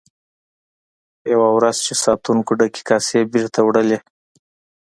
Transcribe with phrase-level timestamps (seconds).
[1.33, 3.99] یوه ورځ چې ساتونکو ډکې کاسې بیرته وړلې.